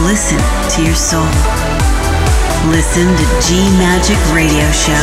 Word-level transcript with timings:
Listen 0.00 0.38
to 0.74 0.82
your 0.82 0.96
soul. 0.96 1.24
Listen 2.70 3.06
to 3.14 3.24
G 3.40 3.54
Magic 3.78 4.18
Radio 4.32 4.72
Show. 4.72 4.94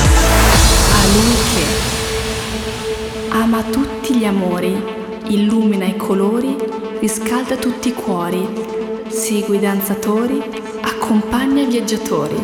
A 0.92 1.06
lui 1.14 1.36
che 1.54 1.66
ama 3.30 3.64
tutti 3.64 4.18
gli 4.18 4.26
amori, 4.26 4.76
illumina 5.28 5.86
i 5.86 5.96
colori, 5.96 6.58
riscalda 7.00 7.56
tutti 7.56 7.90
i 7.90 7.94
cuori, 7.94 8.46
segue 9.08 9.56
i 9.56 9.60
danzatori, 9.60 10.44
accompagna 10.82 11.62
i 11.62 11.68
viaggiatori. 11.68 12.36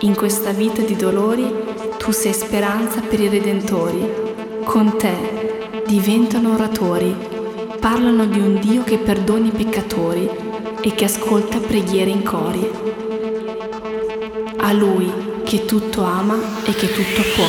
In 0.00 0.14
questa 0.14 0.50
vita 0.50 0.82
di 0.82 0.94
dolori 0.94 1.52
tu 1.98 2.12
sei 2.12 2.32
speranza 2.32 3.00
per 3.00 3.18
i 3.18 3.28
redentori. 3.28 4.08
Con 4.62 4.96
te 4.96 5.82
diventano 5.86 6.52
oratori, 6.52 7.12
parlano 7.80 8.24
di 8.26 8.38
un 8.38 8.60
Dio 8.60 8.84
che 8.84 8.98
perdona 8.98 9.48
i 9.48 9.50
peccatori 9.50 10.43
e 10.86 10.94
che 10.94 11.06
ascolta 11.06 11.60
preghiere 11.60 12.10
in 12.10 12.22
cori. 12.22 12.70
A 14.58 14.70
lui 14.72 15.10
che 15.42 15.64
tutto 15.64 16.02
ama 16.02 16.38
e 16.62 16.74
che 16.74 16.92
tutto 16.92 17.22
può. 17.34 17.48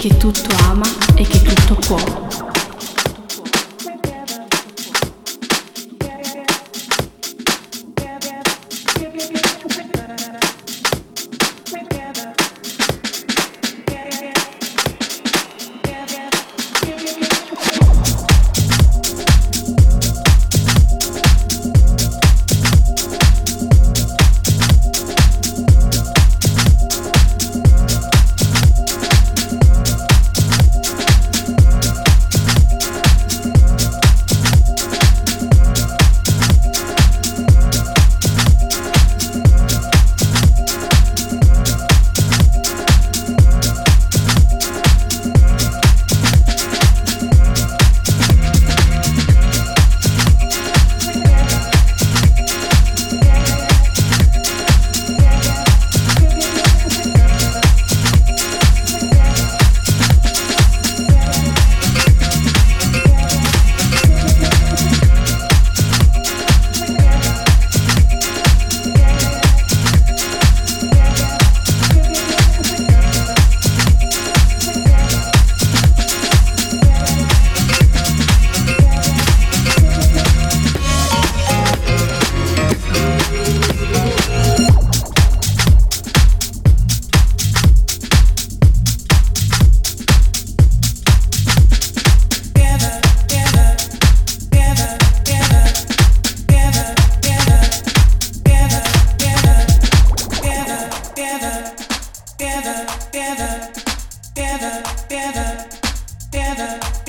che 0.00 0.16
tutto 0.16 0.56
ama 0.64 0.86
e 1.14 1.26
che 1.26 1.42
tutto 1.42 1.74
può. 1.74 2.39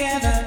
together. 0.01 0.40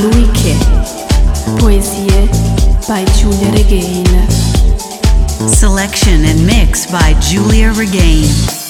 lui 0.00 0.28
che. 0.32 0.56
Poesie 1.58 2.28
by 2.86 3.04
Julia 3.14 3.50
Regain. 3.52 4.06
Selection 5.48 6.24
and 6.24 6.44
mix 6.44 6.86
by 6.90 7.14
Julia 7.20 7.72
Regain. 7.72 8.65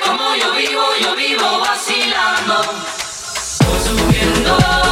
como 0.00 0.34
yo 0.36 0.52
vivo, 0.52 0.82
yo 1.00 1.14
vivo 1.16 1.60
vacilando, 1.60 2.60
consumiendo. 3.64 4.91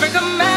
never 0.00 0.12
come 0.12 0.38
back. 0.38 0.47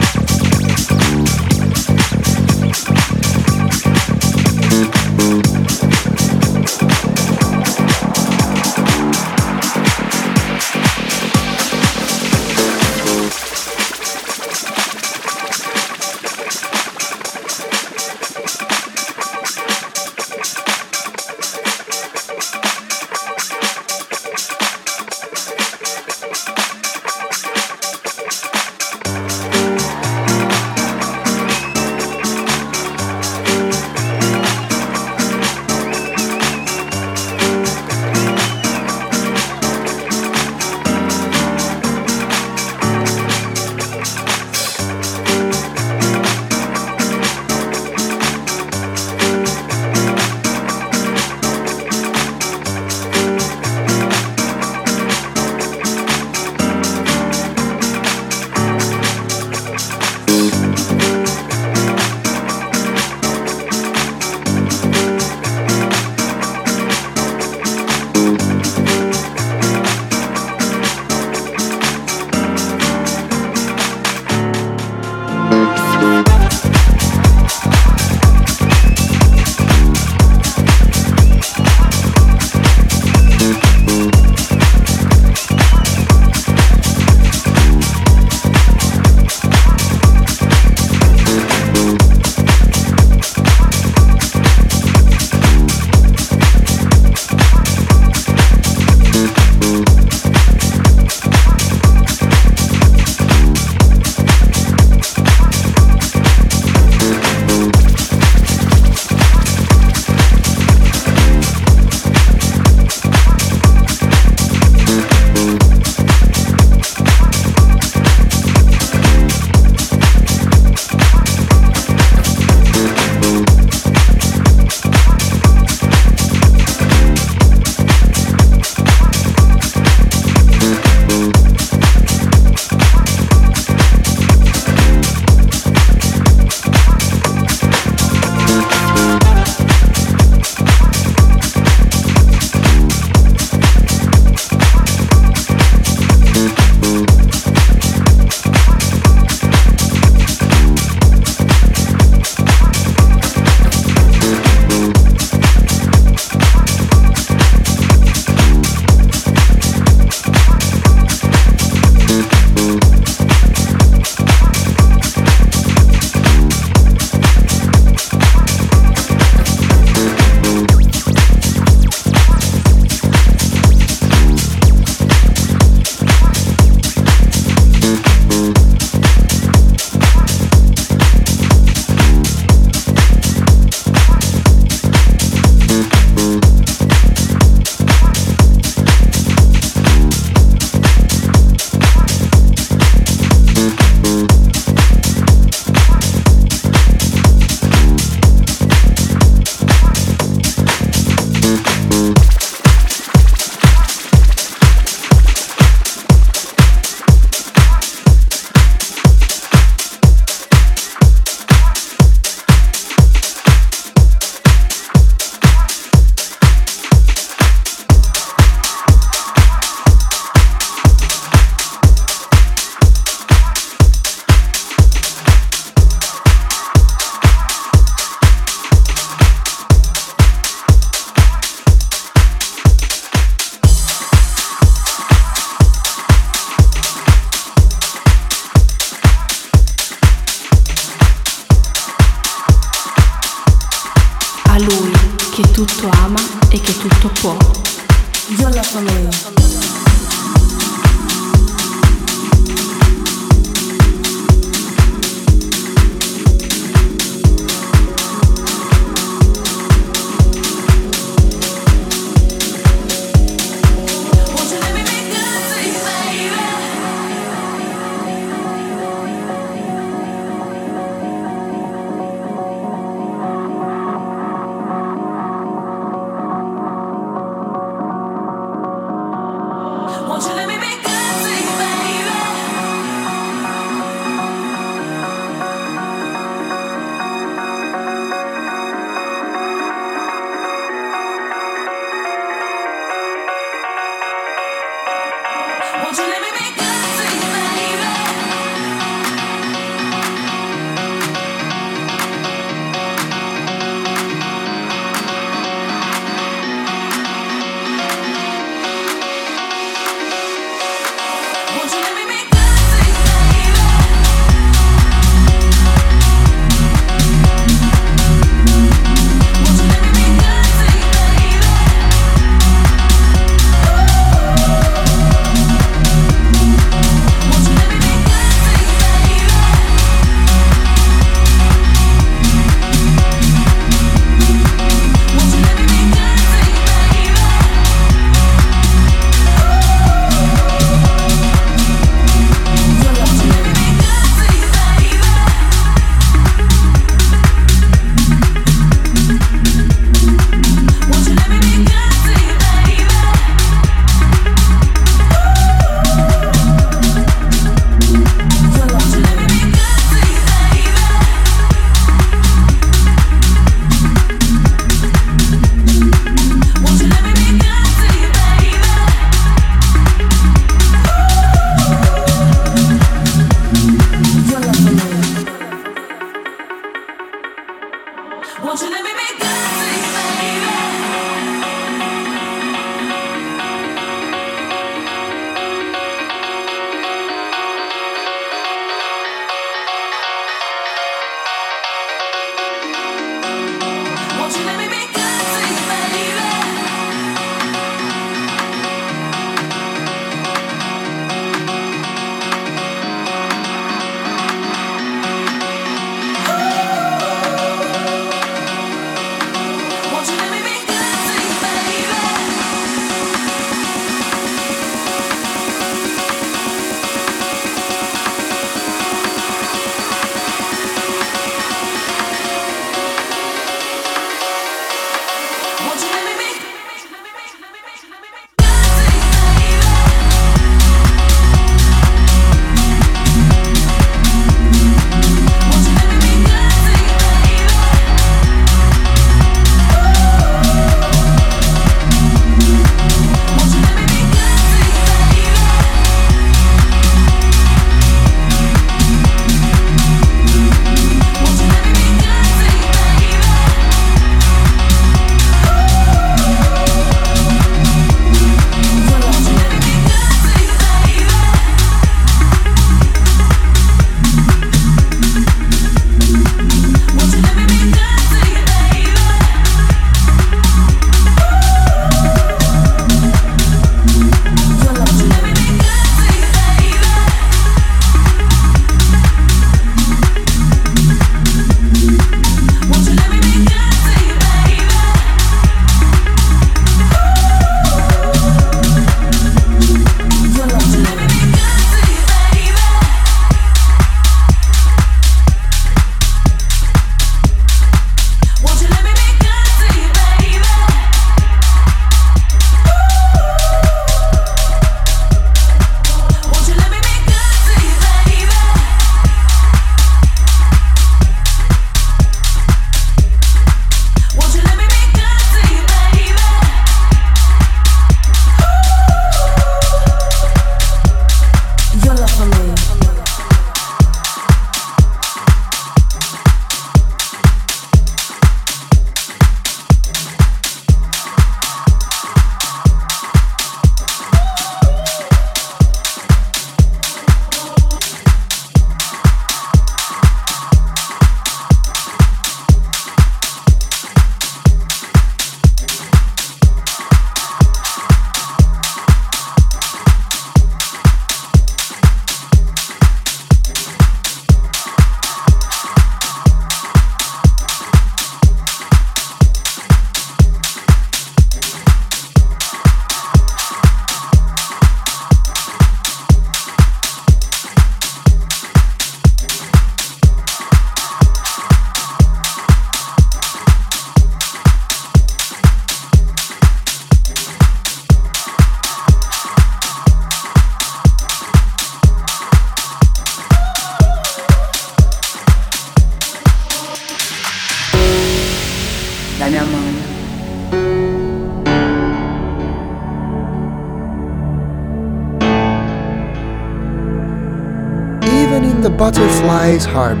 hard 599.70 600.00